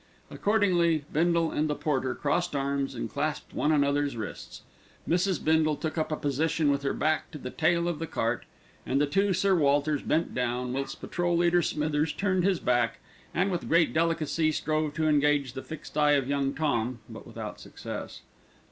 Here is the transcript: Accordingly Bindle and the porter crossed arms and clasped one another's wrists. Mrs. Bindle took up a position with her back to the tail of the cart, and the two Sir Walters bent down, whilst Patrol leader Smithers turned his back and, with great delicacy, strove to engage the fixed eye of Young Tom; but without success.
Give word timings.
Accordingly 0.31 1.05
Bindle 1.13 1.51
and 1.51 1.69
the 1.69 1.75
porter 1.75 2.15
crossed 2.15 2.55
arms 2.55 2.95
and 2.95 3.07
clasped 3.07 3.53
one 3.53 3.71
another's 3.71 4.17
wrists. 4.17 4.63
Mrs. 5.07 5.43
Bindle 5.43 5.75
took 5.75 5.95
up 5.95 6.11
a 6.11 6.15
position 6.15 6.71
with 6.71 6.81
her 6.81 6.95
back 6.95 7.29
to 7.29 7.37
the 7.37 7.51
tail 7.51 7.87
of 7.87 7.99
the 7.99 8.07
cart, 8.07 8.45
and 8.83 8.99
the 8.99 9.05
two 9.05 9.31
Sir 9.31 9.53
Walters 9.53 10.01
bent 10.01 10.33
down, 10.33 10.73
whilst 10.73 11.01
Patrol 11.01 11.37
leader 11.37 11.61
Smithers 11.61 12.13
turned 12.13 12.43
his 12.43 12.59
back 12.59 12.97
and, 13.31 13.51
with 13.51 13.67
great 13.69 13.93
delicacy, 13.93 14.51
strove 14.51 14.95
to 14.95 15.07
engage 15.07 15.53
the 15.53 15.61
fixed 15.61 15.95
eye 15.95 16.13
of 16.13 16.27
Young 16.27 16.55
Tom; 16.55 17.01
but 17.07 17.27
without 17.27 17.59
success. 17.59 18.21